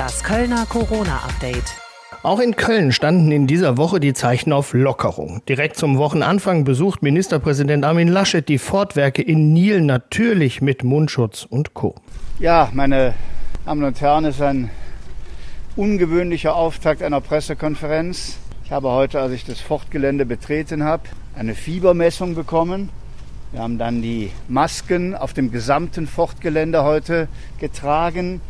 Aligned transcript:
Das 0.00 0.24
Kölner 0.24 0.64
Corona-Update. 0.64 1.76
Auch 2.22 2.40
in 2.40 2.56
Köln 2.56 2.90
standen 2.90 3.30
in 3.32 3.46
dieser 3.46 3.76
Woche 3.76 4.00
die 4.00 4.14
Zeichen 4.14 4.50
auf 4.50 4.72
Lockerung. 4.72 5.42
Direkt 5.46 5.76
zum 5.76 5.98
Wochenanfang 5.98 6.64
besucht 6.64 7.02
Ministerpräsident 7.02 7.84
Armin 7.84 8.08
Laschet 8.08 8.48
die 8.48 8.56
Fortwerke 8.56 9.20
in 9.20 9.52
Nil 9.52 9.82
natürlich 9.82 10.62
mit 10.62 10.84
Mundschutz 10.84 11.44
und 11.44 11.74
Co. 11.74 11.96
Ja, 12.38 12.70
meine 12.72 13.12
Damen 13.66 13.84
und 13.84 14.00
Herren, 14.00 14.24
es 14.24 14.36
ist 14.36 14.40
ein 14.40 14.70
ungewöhnlicher 15.76 16.56
Auftakt 16.56 17.02
einer 17.02 17.20
Pressekonferenz. 17.20 18.38
Ich 18.64 18.72
habe 18.72 18.88
heute, 18.88 19.20
als 19.20 19.32
ich 19.32 19.44
das 19.44 19.60
Fortgelände 19.60 20.24
betreten 20.24 20.82
habe, 20.82 21.02
eine 21.36 21.54
Fiebermessung 21.54 22.34
bekommen. 22.34 22.88
Wir 23.52 23.60
haben 23.60 23.76
dann 23.76 24.00
die 24.00 24.30
Masken 24.48 25.14
auf 25.14 25.34
dem 25.34 25.52
gesamten 25.52 26.06
Fortgelände 26.06 26.84
heute 26.84 27.28
getragen. 27.58 28.40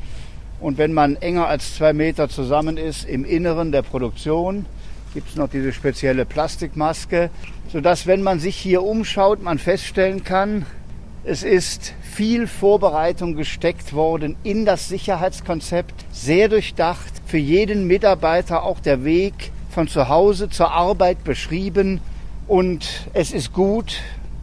Und 0.60 0.76
wenn 0.76 0.92
man 0.92 1.16
enger 1.16 1.46
als 1.46 1.74
zwei 1.76 1.94
Meter 1.94 2.28
zusammen 2.28 2.76
ist 2.76 3.08
im 3.08 3.24
Inneren 3.24 3.72
der 3.72 3.82
Produktion, 3.82 4.66
gibt 5.14 5.30
es 5.30 5.36
noch 5.36 5.48
diese 5.48 5.72
spezielle 5.72 6.26
Plastikmaske, 6.26 7.30
sodass, 7.72 8.06
wenn 8.06 8.22
man 8.22 8.40
sich 8.40 8.56
hier 8.56 8.82
umschaut, 8.82 9.42
man 9.42 9.58
feststellen 9.58 10.22
kann, 10.22 10.66
es 11.24 11.42
ist 11.42 11.94
viel 12.02 12.46
Vorbereitung 12.46 13.36
gesteckt 13.36 13.92
worden 13.92 14.36
in 14.42 14.64
das 14.64 14.88
Sicherheitskonzept, 14.88 15.94
sehr 16.12 16.48
durchdacht, 16.48 17.12
für 17.26 17.38
jeden 17.38 17.86
Mitarbeiter 17.86 18.62
auch 18.62 18.80
der 18.80 19.04
Weg 19.04 19.52
von 19.70 19.88
zu 19.88 20.08
Hause 20.08 20.50
zur 20.50 20.72
Arbeit 20.72 21.24
beschrieben. 21.24 22.00
Und 22.46 23.08
es 23.12 23.32
ist 23.32 23.52
gut, 23.52 23.98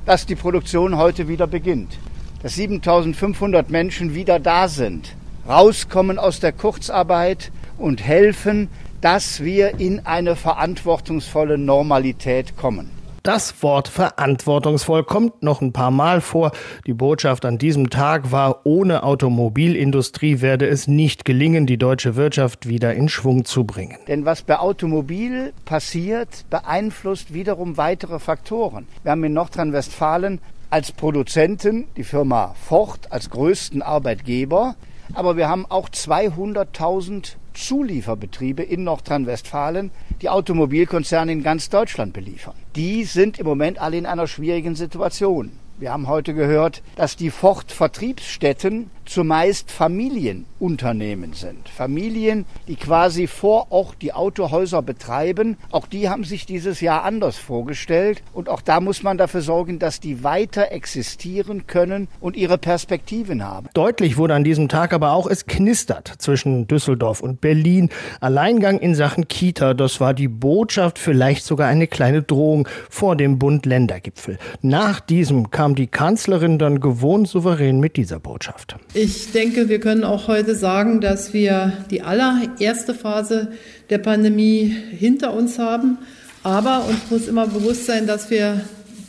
dass 0.06 0.26
die 0.26 0.36
Produktion 0.36 0.98
heute 0.98 1.28
wieder 1.28 1.48
beginnt, 1.48 1.98
dass 2.42 2.56
7500 2.56 3.70
Menschen 3.70 4.16
wieder 4.16 4.40
da 4.40 4.68
sind 4.68 5.16
rauskommen 5.48 6.20
aus 6.20 6.40
der 6.40 6.52
Kurzarbeit 6.52 7.52
und 7.78 8.04
helfen, 8.04 8.70
dass 9.02 9.44
wir 9.44 9.80
in 9.80 10.06
eine 10.06 10.36
verantwortungsvolle 10.36 11.58
Normalität 11.58 12.58
kommen. 12.58 12.92
Das 13.28 13.62
Wort 13.62 13.90
verantwortungsvoll 13.90 15.04
kommt 15.04 15.44
noch 15.44 15.60
ein 15.60 15.74
paar 15.74 15.92
Mal 15.92 16.22
vor. 16.22 16.52
Die 16.86 16.94
Botschaft 16.94 17.44
an 17.44 17.58
diesem 17.58 17.90
Tag 17.90 18.32
war, 18.32 18.62
ohne 18.66 19.04
Automobilindustrie 19.04 20.40
werde 20.40 20.66
es 20.66 20.88
nicht 20.88 21.26
gelingen, 21.26 21.68
die 21.68 21.78
deutsche 21.78 22.16
Wirtschaft 22.16 22.70
wieder 22.70 22.94
in 22.94 23.10
Schwung 23.10 23.44
zu 23.44 23.66
bringen. 23.66 23.98
Denn 24.08 24.24
was 24.24 24.44
bei 24.44 24.58
Automobil 24.58 25.52
passiert, 25.66 26.46
beeinflusst 26.50 27.34
wiederum 27.34 27.76
weitere 27.76 28.20
Faktoren. 28.20 28.88
Wir 29.04 29.12
haben 29.12 29.26
in 29.26 29.34
Nordrhein-Westfalen 29.34 30.40
als 30.70 30.94
Produzenten 30.94 31.84
die 31.98 32.06
Firma 32.06 32.56
Ford 32.66 33.12
als 33.12 33.30
größten 33.30 33.82
Arbeitgeber. 33.82 34.76
Aber 35.14 35.38
wir 35.38 35.48
haben 35.48 35.66
auch 35.66 35.90
200.000 35.90 37.36
Zulieferbetriebe 37.54 38.62
in 38.64 38.84
Nordrhein-Westfalen, 38.84 39.92
die 40.22 40.30
Automobilkonzerne 40.30 41.32
in 41.32 41.44
ganz 41.44 41.70
Deutschland 41.70 42.14
beliefern. 42.14 42.56
Die 42.76 43.04
sind 43.04 43.40
im 43.40 43.46
Moment 43.46 43.80
alle 43.80 43.98
in 43.98 44.06
einer 44.06 44.28
schwierigen 44.28 44.76
Situation. 44.76 45.52
Wir 45.80 45.92
haben 45.92 46.08
heute 46.08 46.34
gehört, 46.34 46.82
dass 46.96 47.16
die 47.16 47.30
Ford-Vertriebsstätten 47.30 48.90
zumeist 49.08 49.72
Familienunternehmen 49.72 51.34
sind. 51.34 51.70
Familien, 51.70 52.46
die 52.68 52.76
quasi 52.76 53.28
vor 53.28 53.72
Ort 53.72 53.96
die 54.02 54.14
Autohäuser 54.14 54.82
betreiben. 54.82 55.58
Auch 55.72 55.88
die 55.88 56.10
haben 56.10 56.24
sich 56.24 56.46
dieses 56.46 56.82
Jahr 56.82 57.04
anders 57.04 57.38
vorgestellt. 57.38 58.22
Und 58.34 58.50
auch 58.50 58.62
da 58.62 58.80
muss 58.80 59.04
man 59.04 59.18
dafür 59.18 59.42
sorgen, 59.42 59.80
dass 59.80 60.00
die 60.00 60.24
weiter 60.24 60.72
existieren 60.72 61.68
können 61.68 62.08
und 62.20 62.36
ihre 62.36 62.58
Perspektiven 62.58 63.44
haben. 63.44 63.70
Deutlich 63.74 64.18
wurde 64.18 64.36
an 64.36 64.44
diesem 64.44 64.70
Tag 64.70 64.94
aber 64.94 65.14
auch, 65.14 65.28
es 65.28 65.46
knistert 65.46 66.14
zwischen 66.18 66.68
Düsseldorf 66.68 67.22
und 67.22 67.42
Berlin. 67.42 67.90
Alleingang 68.20 68.80
in 68.80 68.96
Sachen 68.96 69.28
Kita, 69.28 69.74
das 69.74 70.00
war 70.00 70.14
die 70.14 70.28
Botschaft, 70.28 71.00
vielleicht 71.00 71.46
sogar 71.46 71.68
eine 71.68 71.88
kleine 71.88 72.22
Drohung 72.22 72.68
vor 72.90 73.16
dem 73.16 73.40
Bund-Länder-Gipfel. 73.40 74.38
Nach 74.62 75.00
diesem 75.00 75.50
kam 75.52 75.76
die 75.76 75.88
Kanzlerin 75.88 76.60
dann 76.60 76.80
gewohnt 76.80 77.28
souverän 77.28 77.80
mit 77.80 77.98
dieser 77.98 78.20
Botschaft. 78.20 78.76
Ich 79.00 79.32
denke, 79.32 79.70
wir 79.70 79.80
können 79.80 80.04
auch 80.04 80.28
heute 80.28 80.56
sagen, 80.56 81.02
dass 81.02 81.32
wir 81.32 81.72
die 81.92 82.02
allererste 82.02 82.96
Phase 82.96 83.50
der 83.92 84.00
Pandemie 84.00 84.76
hinter 84.98 85.36
uns 85.36 85.60
haben. 85.60 86.00
Aber 86.42 86.84
uns 86.90 87.12
muss 87.12 87.28
immer 87.28 87.46
bewusst 87.46 87.86
sein, 87.86 88.08
dass 88.08 88.32
wir 88.32 88.62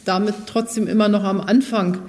damit 0.05 0.35
trotzdem 0.45 0.89
immer 0.89 1.09
noch 1.09 1.25
am 1.25 1.41
Anfang 1.41 2.01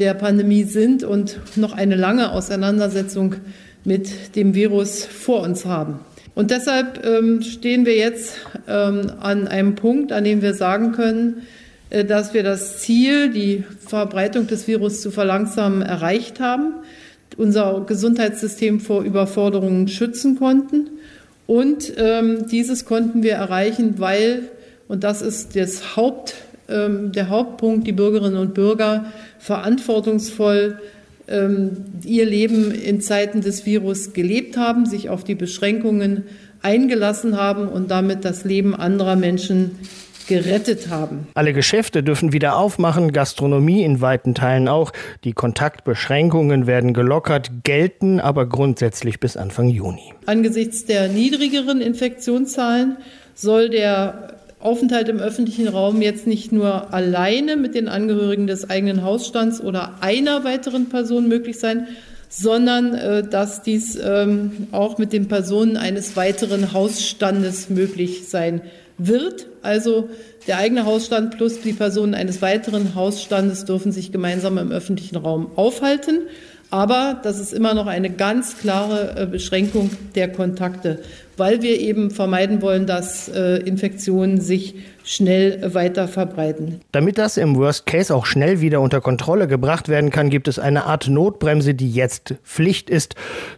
der 0.00 0.14
Pandemie 0.14 0.64
sind 0.64 1.04
und 1.04 1.38
noch 1.54 1.72
eine 1.72 1.94
lange 1.94 2.32
Auseinandersetzung 2.32 3.36
mit 3.84 4.34
dem 4.34 4.56
Virus 4.56 5.04
vor 5.04 5.42
uns 5.42 5.64
haben. 5.64 6.00
Und 6.34 6.50
deshalb 6.50 7.06
ähm, 7.06 7.42
stehen 7.42 7.86
wir 7.86 7.94
jetzt 7.94 8.38
ähm, 8.66 9.12
an 9.20 9.46
einem 9.46 9.76
Punkt, 9.76 10.10
an 10.10 10.24
dem 10.24 10.42
wir 10.42 10.54
sagen 10.54 10.90
können, 10.90 11.42
äh, 11.90 12.04
dass 12.04 12.34
wir 12.34 12.42
das 12.42 12.80
Ziel, 12.80 13.30
die 13.30 13.62
Verbreitung 13.86 14.48
des 14.48 14.66
Virus 14.66 15.00
zu 15.00 15.12
verlangsamen, 15.12 15.82
erreicht 15.82 16.40
haben, 16.40 16.74
unser 17.36 17.84
Gesundheitssystem 17.86 18.80
vor 18.80 19.02
Überforderungen 19.02 19.88
schützen 19.88 20.38
konnten. 20.38 20.90
Und 21.46 21.92
ähm, 21.96 22.46
dieses 22.48 22.84
konnten 22.84 23.22
wir 23.22 23.32
erreichen, 23.32 23.94
weil, 23.98 24.50
und 24.88 25.04
das 25.04 25.22
ist 25.22 25.56
das 25.56 25.96
Haupt, 25.96 26.34
ähm, 26.68 27.12
der 27.12 27.28
Hauptpunkt, 27.28 27.86
die 27.86 27.92
Bürgerinnen 27.92 28.36
und 28.36 28.54
Bürger 28.54 29.06
verantwortungsvoll 29.38 30.78
ähm, 31.26 31.84
ihr 32.04 32.26
Leben 32.26 32.72
in 32.72 33.00
Zeiten 33.00 33.40
des 33.40 33.66
Virus 33.66 34.12
gelebt 34.12 34.56
haben, 34.56 34.86
sich 34.86 35.08
auf 35.08 35.24
die 35.24 35.34
Beschränkungen 35.34 36.24
eingelassen 36.62 37.36
haben 37.36 37.68
und 37.68 37.90
damit 37.90 38.24
das 38.24 38.44
Leben 38.44 38.74
anderer 38.74 39.16
Menschen 39.16 39.72
gerettet 40.30 40.88
haben. 40.88 41.26
Alle 41.34 41.52
Geschäfte 41.52 42.04
dürfen 42.04 42.32
wieder 42.32 42.56
aufmachen, 42.56 43.12
Gastronomie 43.12 43.82
in 43.82 44.00
weiten 44.00 44.36
Teilen 44.36 44.68
auch. 44.68 44.92
Die 45.24 45.32
Kontaktbeschränkungen 45.32 46.68
werden 46.68 46.94
gelockert, 46.94 47.50
gelten 47.64 48.20
aber 48.20 48.48
grundsätzlich 48.48 49.18
bis 49.18 49.36
Anfang 49.36 49.68
Juni. 49.68 50.14
Angesichts 50.26 50.84
der 50.84 51.08
niedrigeren 51.08 51.80
Infektionszahlen 51.80 52.96
soll 53.34 53.70
der 53.70 54.36
Aufenthalt 54.60 55.08
im 55.08 55.18
öffentlichen 55.18 55.66
Raum 55.66 56.00
jetzt 56.00 56.28
nicht 56.28 56.52
nur 56.52 56.94
alleine 56.94 57.56
mit 57.56 57.74
den 57.74 57.88
Angehörigen 57.88 58.46
des 58.46 58.70
eigenen 58.70 59.02
Hausstands 59.02 59.60
oder 59.60 59.94
einer 60.00 60.44
weiteren 60.44 60.88
Person 60.90 61.26
möglich 61.26 61.58
sein, 61.58 61.88
sondern 62.28 62.94
äh, 62.94 63.28
dass 63.28 63.62
dies 63.62 63.98
ähm, 64.00 64.68
auch 64.70 64.98
mit 64.98 65.12
den 65.12 65.26
Personen 65.26 65.76
eines 65.76 66.14
weiteren 66.14 66.72
Hausstandes 66.72 67.68
möglich 67.68 68.28
sein 68.28 68.60
wird. 69.06 69.46
Also 69.62 70.08
der 70.46 70.58
eigene 70.58 70.84
Hausstand 70.84 71.36
plus 71.36 71.60
die 71.60 71.72
Personen 71.72 72.14
eines 72.14 72.42
weiteren 72.42 72.94
Hausstandes 72.94 73.64
dürfen 73.64 73.92
sich 73.92 74.12
gemeinsam 74.12 74.58
im 74.58 74.72
öffentlichen 74.72 75.16
Raum 75.16 75.50
aufhalten. 75.56 76.20
Aber 76.70 77.20
das 77.22 77.40
ist 77.40 77.52
immer 77.52 77.74
noch 77.74 77.86
eine 77.86 78.10
ganz 78.10 78.56
klare 78.58 79.16
äh, 79.16 79.26
Beschränkung 79.26 79.90
der 80.14 80.30
Kontakte, 80.30 81.00
weil 81.36 81.62
wir 81.62 81.78
eben 81.80 82.10
vermeiden 82.10 82.62
wollen, 82.62 82.86
dass 82.86 83.28
äh, 83.28 83.56
Infektionen 83.58 84.40
sich 84.40 84.74
schnell 85.04 85.74
weiter 85.74 86.08
verbreiten. 86.08 86.80
Damit 86.92 87.18
das 87.18 87.36
im 87.36 87.56
Worst 87.56 87.86
Case 87.86 88.14
auch 88.14 88.26
schnell 88.26 88.60
wieder 88.60 88.80
unter 88.80 89.00
Kontrolle 89.00 89.48
gebracht 89.48 89.88
werden 89.88 90.10
kann, 90.10 90.30
gibt 90.30 90.46
es 90.46 90.58
eine 90.58 90.84
Art 90.84 91.08
Notbremse, 91.08 91.74
die 91.74 91.90
jetzt 91.90 92.36
Pflicht 92.44 92.90
ist. 92.90 93.14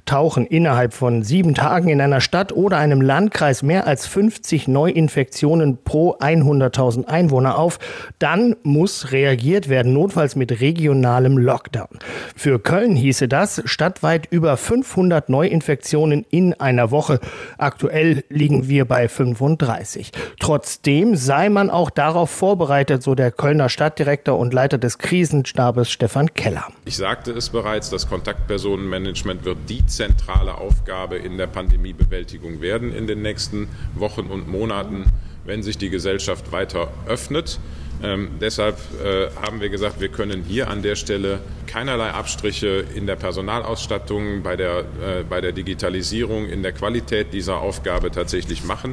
Tauchen 0.07 0.47
innerhalb 0.47 0.95
von 0.95 1.23
sieben 1.23 1.55
Tagen 1.55 1.89
in 1.89 2.01
einer 2.01 2.21
Stadt 2.21 2.53
oder 2.53 2.79
einem 2.79 3.01
Landkreis 3.01 3.63
mehr 3.63 3.87
als 3.87 4.07
50 4.07 4.69
Neuinfektionen 4.69 5.79
pro 5.85 6.17
100.000 6.17 7.07
Einwohner 7.07 7.59
auf, 7.59 7.79
dann 8.19 8.57
muss 8.63 9.13
reagiert 9.13 9.69
werden, 9.69 9.93
notfalls 9.93 10.37
mit 10.37 10.61
regionalem 10.61 11.37
Lockdown. 11.39 11.99
Für 12.37 12.61
Köln 12.61 12.97
hieße 12.97 13.29
das 13.29 13.63
stadtweit 13.67 14.27
über 14.31 14.57
500 14.57 15.29
Neuinfektionen 15.29 16.25
in 16.31 16.55
einer 16.55 16.91
Woche. 16.91 17.21
Aktuell 17.63 18.25
liegen 18.29 18.69
wir 18.69 18.87
bei 18.87 19.09
35. 19.09 20.11
Trotzdem 20.41 21.15
sei 21.15 21.49
man 21.49 21.71
auch 21.71 21.91
darauf 21.91 22.29
vorbereitet, 22.29 23.05
so 23.05 23.15
der 23.15 23.31
Kölner 23.31 23.69
Stadtdirektor 23.69 24.37
und 24.37 24.53
Leiter 24.53 24.79
des 24.79 24.99
Krisenstabes 24.99 25.89
Stefan 25.89 26.35
Keller. 26.35 26.67
Ich 26.87 26.97
sagte 26.97 27.31
es 27.31 27.51
bereits, 27.51 27.89
das 27.89 28.09
Kontaktpersonenmanagement 28.09 29.45
wird 29.45 29.59
die 29.69 29.87
zentrale 29.87 30.57
Aufgabe 30.57 31.19
in 31.19 31.39
der 31.39 31.47
Pandemiebewältigung 31.47 32.61
werden 32.61 32.93
in 32.93 33.07
den 33.07 33.23
nächsten 33.23 33.69
Wochen 33.95 34.27
und 34.27 34.49
Monaten, 34.49 35.05
wenn 35.45 35.63
sich 35.63 35.79
die 35.79 35.89
Gesellschaft 35.89 36.51
weiter 36.51 36.89
öffnet. 37.07 37.61
Ähm, 38.03 38.31
deshalb 38.41 38.79
äh, 39.03 39.29
haben 39.41 39.61
wir 39.61 39.69
gesagt, 39.69 40.01
wir 40.01 40.09
können 40.09 40.43
hier 40.43 40.69
an 40.69 40.83
der 40.83 40.97
Stelle 40.97 41.41
keinerlei 41.67 42.11
Abstriche 42.11 42.85
in 42.95 43.07
der 43.07 43.17
Personalausstattung, 43.17 44.43
bei 44.43 44.57
der, 44.57 44.81
äh, 44.81 44.85
bei 45.29 45.41
der 45.41 45.53
Digitalisierung, 45.53 46.49
in 46.49 46.63
der 46.63 46.73
Qualität 46.73 47.33
dieser 47.33 47.59
Aufgabe 47.59 48.11
tatsächlich 48.11 48.65
machen. 48.65 48.93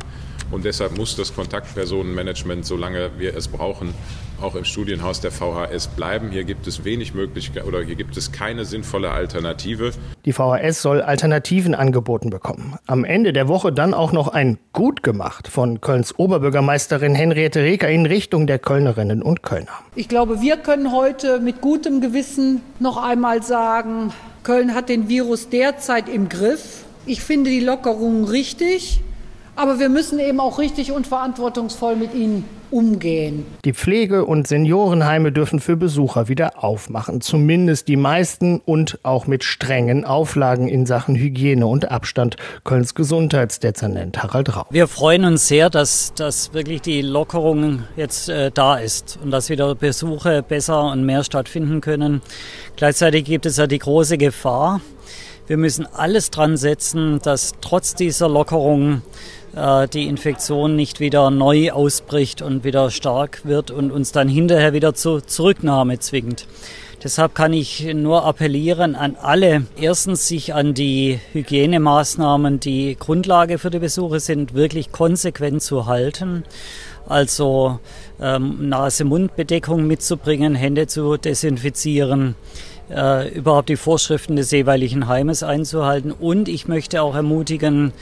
Und 0.52 0.66
deshalb 0.66 0.98
muss 0.98 1.16
das 1.16 1.36
Kontaktpersonenmanagement, 1.36 2.66
solange 2.66 3.12
wir 3.18 3.36
es 3.36 3.48
brauchen, 3.48 3.94
auch 4.42 4.56
im 4.56 4.66
Studienhaus 4.66 5.22
der 5.22 5.32
VHS 5.32 5.88
bleiben. 5.88 6.32
Hier 6.32 6.44
gibt 6.44 6.66
es 6.66 6.84
wenig 6.86 7.14
Möglichkeit 7.14 7.66
oder 7.66 7.82
hier 7.82 7.96
gibt 7.96 8.18
es 8.18 8.32
keine 8.32 8.66
sinnvolle 8.66 9.12
Alternative. 9.12 9.92
Die 10.26 10.34
VHS 10.34 10.82
soll 10.82 11.02
Alternativen 11.02 11.76
angeboten 11.76 12.30
bekommen. 12.30 12.76
Am 12.88 13.04
Ende 13.04 13.34
der 13.34 13.48
Woche 13.48 13.72
dann 13.72 13.94
auch 13.94 14.12
noch 14.12 14.30
ein 14.30 14.58
Gut 14.74 15.04
gemacht 15.04 15.48
von 15.48 15.82
Kölns 15.82 16.18
Oberbürgermeisterin 16.18 17.16
Henriette 17.16 17.62
Reker 17.62 17.90
in 17.90 18.06
Richtung 18.06 18.48
der 18.48 18.60
Kölnerinnen 18.60 19.22
und 19.22 19.44
Kölner. 19.44 19.72
Ich 19.96 20.08
glaube, 20.08 20.42
wir 20.42 20.58
können 20.58 20.92
heute 20.92 21.40
mit 21.40 21.62
gutem 21.62 22.02
Gewissen 22.02 22.62
noch 22.80 22.98
einmal 22.98 23.44
sagen, 23.44 24.14
Köln 24.44 24.74
hat 24.74 24.90
den 24.90 25.10
Virus 25.10 25.50
derzeit 25.50 26.08
im 26.08 26.30
Griff. 26.30 26.86
Ich 27.06 27.22
finde 27.22 27.50
die 27.50 27.60
Lockerungen 27.60 28.26
richtig, 28.26 29.02
aber 29.60 29.78
wir 29.78 29.90
müssen 29.90 30.20
eben 30.20 30.40
auch 30.40 30.58
richtig 30.58 30.94
und 30.94 31.06
verantwortungsvoll 31.06 31.98
mit 31.98 32.14
ihnen 32.14 32.46
umgehen. 32.72 33.46
Die 33.66 33.74
Pflege- 33.74 34.24
und 34.24 34.48
Seniorenheime 34.48 35.34
dürfen 35.34 35.60
für 35.60 35.76
Besucher 35.76 36.30
wieder 36.30 36.64
aufmachen, 36.64 37.20
zumindest 37.20 37.90
die 37.90 37.98
meisten 37.98 38.62
und 38.64 39.00
auch 39.04 39.28
mit 39.28 39.44
strengen 39.44 40.06
Auflagen 40.06 40.70
in 40.70 40.86
Sachen 40.86 41.16
Hygiene 41.16 41.68
und 41.68 41.92
Abstand. 41.92 42.38
Kölns 42.64 42.96
Gesundheitsdezernent 42.96 44.24
Harald 44.24 44.56
Rau. 44.56 44.66
Wir 44.70 44.88
freuen 44.88 45.26
uns 45.26 45.50
sehr, 45.50 45.70
dass, 45.70 46.14
dass 46.14 46.54
wirklich 46.54 46.82
die 46.82 47.02
Lockerung 47.02 47.84
jetzt 47.98 48.30
äh, 48.30 48.52
da 48.54 48.78
ist 48.78 49.20
und 49.22 49.32
dass 49.32 49.50
wieder 49.50 49.76
Besuche 49.76 50.42
besser 50.42 50.90
und 50.90 51.06
mehr 51.06 51.26
stattfinden 51.26 51.82
können. 51.82 52.22
Gleichzeitig 52.78 53.26
gibt 53.26 53.46
es 53.46 53.58
ja 53.58 53.68
die 53.68 53.80
große 53.80 54.18
Gefahr, 54.18 54.80
wir 55.50 55.58
müssen 55.58 55.88
alles 55.88 56.30
dran 56.30 56.58
setzen, 56.58 57.20
dass 57.24 57.56
trotz 57.60 57.96
dieser 57.96 58.30
Lockerung 58.30 59.02
äh, 59.56 59.88
die 59.88 60.08
Infektion 60.08 60.76
nicht 60.76 61.00
wieder 61.00 61.32
neu 61.32 61.72
ausbricht 61.72 62.44
und 62.44 62.64
wieder 62.64 62.92
stark 62.92 63.42
wird 63.46 63.72
und 63.72 63.92
uns 63.92 64.12
dann 64.12 64.28
hinterher 64.28 64.74
wieder 64.74 64.94
zur 64.94 65.26
Zurücknahme 65.26 65.98
zwingt. 65.98 66.46
Deshalb 67.04 67.34
kann 67.34 67.52
ich 67.52 67.92
nur 67.96 68.26
appellieren 68.26 68.94
an 68.94 69.16
alle, 69.20 69.64
erstens 69.76 70.28
sich 70.28 70.54
an 70.54 70.76
die 70.76 71.20
Hygienemaßnahmen, 71.34 72.60
die 72.60 72.96
Grundlage 73.00 73.58
für 73.58 73.72
die 73.72 73.80
Besuche 73.80 74.20
sind, 74.20 74.54
wirklich 74.54 74.92
konsequent 74.92 75.64
zu 75.64 75.88
halten. 75.88 76.44
Also 77.08 77.80
ähm, 78.22 78.70
Nase-Mund-Bedeckung 78.70 79.88
mitzubringen, 79.88 80.54
Hände 80.54 80.86
zu 80.86 81.18
desinfizieren, 81.18 82.36
äh, 82.90 83.30
überhaupt 83.30 83.70
die 83.70 83.78
Vorschriften 83.78 84.36
des 84.36 84.52
jeweiligen 84.52 85.08
Heimes 85.08 85.44
einzuhalten. 85.44 86.12
Und 86.12 86.50
ich 86.50 86.68
möchte 86.68 87.02
auch 87.02 87.16
ermutigen, 87.16 87.94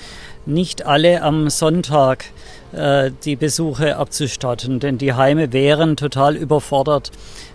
nicht 0.48 0.86
alle 0.86 1.22
am 1.22 1.50
Sonntag 1.50 2.26
äh, 2.72 3.12
die 3.26 3.36
Besuche 3.36 3.98
abzustatten, 3.98 4.80
denn 4.80 4.98
die 4.98 5.14
Heime 5.14 5.54
wären 5.54 5.98
total 5.98 6.36
überfordert, 6.36 7.12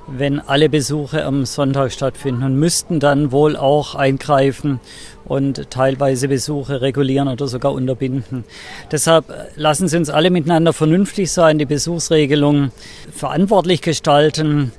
wenn 0.07 0.41
alle 0.41 0.69
Besuche 0.69 1.25
am 1.25 1.47
Sonntag 1.47 1.93
stattfinden 1.93 2.43
und 2.43 2.57
müssten 2.57 3.01
dann 3.01 3.33
wohl 3.33 3.57
auch 3.57 3.95
eingreifen 3.95 4.81
und 5.25 5.71
teilweise 5.71 6.29
Besuche 6.29 6.81
regulieren 6.81 7.29
oder 7.29 7.47
sogar 7.47 7.73
unterbinden. 7.73 8.45
Deshalb 8.91 9.31
äh, 9.31 9.35
lassen 9.57 9.89
Sie 9.89 9.97
uns 9.97 10.11
alle 10.11 10.31
miteinander 10.31 10.73
vernünftig 10.73 11.33
sein, 11.33 11.59
die 11.59 11.67
Besuchsregelung 11.67 12.73
verantwortlich 13.15 13.81
gestalten, 13.81 14.73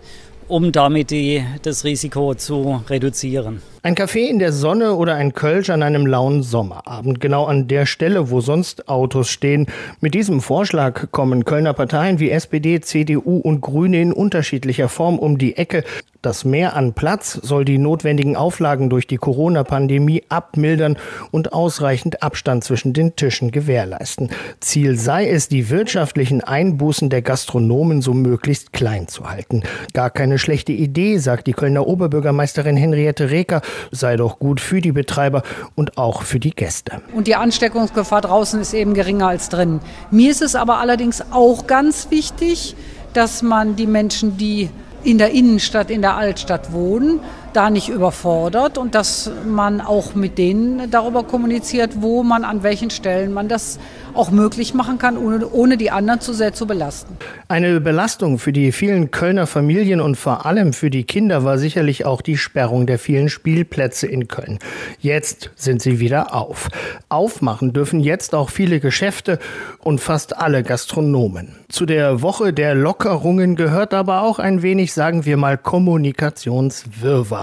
um 0.47 0.71
damit 0.71 1.11
die, 1.11 1.43
das 1.61 1.83
Risiko 1.83 2.35
zu 2.35 2.83
reduzieren. 2.89 3.61
Ein 3.85 3.95
Café 3.95 4.29
in 4.29 4.39
der 4.39 4.53
Sonne 4.53 4.95
oder 4.95 5.15
ein 5.15 5.33
Kölsch 5.33 5.69
an 5.69 5.83
einem 5.83 6.07
lauen 6.07 6.41
Sommerabend, 6.41 7.19
genau 7.19 7.43
an 7.43 7.67
der 7.67 7.85
Stelle, 7.85 8.31
wo 8.31 8.39
sonst 8.39 8.87
Autos 8.87 9.29
stehen. 9.29 9.67
Mit 9.99 10.13
diesem 10.13 10.39
Vorschlag 10.39 11.11
kommen 11.11 11.43
Kölner 11.43 11.73
Parteien 11.73 12.17
wie 12.17 12.29
SPD, 12.29 12.79
CDU 12.79 13.39
und 13.39 13.59
Grüne 13.59 14.01
in 14.01 14.13
unterschiedlicher 14.13 14.87
Form 14.87 15.19
um 15.19 15.37
die 15.37 15.57
Ecke. 15.57 15.83
Das 16.23 16.45
Mehr 16.45 16.77
an 16.77 16.93
Platz 16.93 17.33
soll 17.33 17.65
die 17.65 17.77
notwendigen 17.77 18.37
Auflagen 18.37 18.89
durch 18.89 19.07
die 19.07 19.17
Corona-Pandemie 19.17 20.23
abmildern 20.29 20.97
und 21.31 21.51
ausreichend 21.51 22.23
Abstand 22.23 22.63
zwischen 22.63 22.93
den 22.93 23.17
Tischen 23.17 23.51
gewährleisten. 23.51 24.29
Ziel 24.61 24.97
sei 24.97 25.27
es, 25.27 25.49
die 25.49 25.69
wirtschaftlichen 25.69 26.39
Einbußen 26.39 27.09
der 27.09 27.23
Gastronomen 27.23 28.01
so 28.01 28.13
möglichst 28.13 28.71
klein 28.71 29.09
zu 29.09 29.29
halten. 29.29 29.63
Gar 29.93 30.11
keine 30.11 30.39
schlechte 30.39 30.71
Idee, 30.71 31.17
sagt 31.17 31.45
die 31.45 31.51
Kölner 31.51 31.87
Oberbürgermeisterin 31.87 32.77
Henriette 32.77 33.29
Reker, 33.29 33.61
sei 33.91 34.15
doch 34.15 34.39
gut 34.39 34.59
für 34.59 34.81
die 34.81 34.91
Betreiber 34.91 35.43
und 35.75 35.97
auch 35.97 36.23
für 36.23 36.39
die 36.39 36.51
Gäste. 36.51 37.01
Und 37.13 37.27
die 37.27 37.35
Ansteckungsgefahr 37.35 38.21
draußen 38.21 38.59
ist 38.61 38.73
eben 38.73 38.93
geringer 38.93 39.27
als 39.27 39.49
drin. 39.49 39.79
Mir 40.11 40.31
ist 40.31 40.41
es 40.41 40.55
aber 40.55 40.79
allerdings 40.79 41.23
auch 41.31 41.67
ganz 41.67 42.07
wichtig, 42.09 42.75
dass 43.13 43.41
man 43.41 43.75
die 43.75 43.87
Menschen, 43.87 44.37
die 44.37 44.69
in 45.03 45.17
der 45.17 45.31
Innenstadt, 45.31 45.91
in 45.91 46.01
der 46.01 46.15
Altstadt 46.15 46.71
wohnen, 46.71 47.19
da 47.53 47.69
nicht 47.69 47.89
überfordert 47.89 48.77
und 48.77 48.95
dass 48.95 49.31
man 49.47 49.81
auch 49.81 50.15
mit 50.15 50.37
denen 50.37 50.89
darüber 50.91 51.23
kommuniziert, 51.23 52.01
wo 52.01 52.23
man 52.23 52.43
an 52.43 52.63
welchen 52.63 52.89
Stellen 52.89 53.33
man 53.33 53.47
das 53.47 53.79
auch 54.13 54.31
möglich 54.31 54.73
machen 54.73 54.97
kann, 54.97 55.17
ohne, 55.17 55.47
ohne 55.49 55.77
die 55.77 55.91
anderen 55.91 56.21
zu 56.21 56.33
sehr 56.33 56.53
zu 56.53 56.67
belasten. 56.67 57.17
Eine 57.47 57.81
Belastung 57.81 58.37
für 58.37 58.53
die 58.53 58.71
vielen 58.71 59.11
Kölner 59.11 59.47
Familien 59.47 60.01
und 60.01 60.15
vor 60.15 60.45
allem 60.45 60.73
für 60.73 60.89
die 60.89 61.03
Kinder 61.03 61.43
war 61.43 61.57
sicherlich 61.57 62.05
auch 62.05 62.21
die 62.21 62.37
Sperrung 62.37 62.85
der 62.85 62.99
vielen 62.99 63.29
Spielplätze 63.29 64.07
in 64.07 64.27
Köln. 64.27 64.59
Jetzt 64.99 65.51
sind 65.55 65.81
sie 65.81 65.99
wieder 65.99 66.33
auf. 66.33 66.69
Aufmachen 67.09 67.73
dürfen 67.73 67.99
jetzt 67.99 68.35
auch 68.35 68.49
viele 68.49 68.79
Geschäfte 68.79 69.39
und 69.79 69.99
fast 69.99 70.37
alle 70.37 70.63
Gastronomen. 70.63 71.55
Zu 71.69 71.85
der 71.85 72.21
Woche 72.21 72.53
der 72.53 72.75
Lockerungen 72.75 73.55
gehört 73.55 73.93
aber 73.93 74.21
auch 74.21 74.39
ein 74.39 74.61
wenig, 74.61 74.93
sagen 74.93 75.25
wir 75.25 75.37
mal, 75.37 75.57
Kommunikationswirrwarr. 75.57 77.42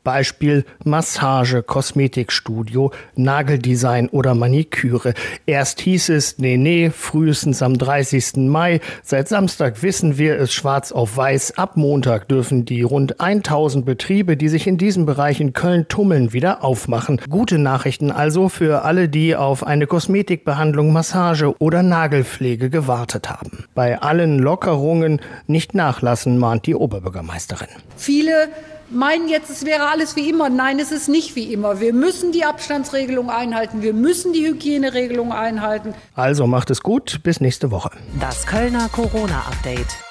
Beispiel 0.03 0.65
Massage, 0.83 1.63
Kosmetikstudio, 1.63 2.91
Nageldesign 3.15 4.09
oder 4.09 4.35
Maniküre. 4.35 5.13
Erst 5.45 5.81
hieß 5.81 6.09
es, 6.09 6.37
nee, 6.39 6.57
nee, 6.57 6.89
frühestens 6.89 7.61
am 7.61 7.77
30. 7.77 8.37
Mai. 8.47 8.81
Seit 9.03 9.27
Samstag 9.27 9.83
wissen 9.83 10.17
wir 10.17 10.39
es 10.39 10.53
schwarz 10.53 10.91
auf 10.91 11.17
weiß. 11.17 11.57
Ab 11.57 11.77
Montag 11.77 12.27
dürfen 12.27 12.65
die 12.65 12.81
rund 12.81 13.19
1000 13.19 13.85
Betriebe, 13.85 14.37
die 14.37 14.49
sich 14.49 14.67
in 14.67 14.77
diesem 14.77 15.05
Bereich 15.05 15.39
in 15.39 15.53
Köln 15.53 15.87
tummeln, 15.87 16.33
wieder 16.33 16.63
aufmachen. 16.63 17.21
Gute 17.29 17.57
Nachrichten 17.57 18.11
also 18.11 18.49
für 18.49 18.83
alle, 18.83 19.09
die 19.09 19.35
auf 19.35 19.65
eine 19.65 19.87
Kosmetikbehandlung, 19.87 20.91
Massage 20.91 21.55
oder 21.59 21.83
Nagelpflege 21.83 22.69
gewartet 22.69 23.29
haben. 23.29 23.65
Bei 23.75 24.01
allen 24.01 24.39
Lockerungen 24.39 25.21
nicht 25.47 25.75
nachlassen, 25.75 26.37
mahnt 26.37 26.65
die 26.65 26.75
Oberbürgermeisterin. 26.75 27.67
Viele 27.95 28.49
meinen 28.89 29.29
jetzt, 29.29 29.49
es 29.49 29.65
wäre 29.65 29.89
alles 29.91 30.15
wie 30.15 30.29
immer. 30.29 30.49
Nein, 30.49 30.79
es 30.79 30.91
ist 30.91 31.09
nicht 31.09 31.35
wie 31.35 31.51
immer. 31.53 31.79
Wir 31.79 31.93
müssen 31.93 32.31
die 32.31 32.45
Abstandsregelung 32.45 33.29
einhalten. 33.29 33.81
Wir 33.81 33.93
müssen 33.93 34.33
die 34.33 34.47
Hygieneregelung 34.47 35.31
einhalten. 35.31 35.93
Also 36.15 36.47
macht 36.47 36.69
es 36.71 36.81
gut. 36.81 37.21
Bis 37.23 37.41
nächste 37.41 37.71
Woche. 37.71 37.91
Das 38.19 38.45
Kölner 38.45 38.89
Corona-Update. 38.89 40.10